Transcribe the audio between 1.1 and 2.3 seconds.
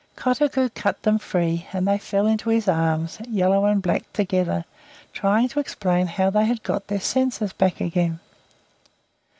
free, and they fell